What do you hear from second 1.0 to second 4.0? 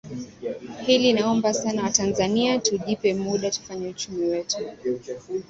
naomba sana Watanzania tujipe muda tufanye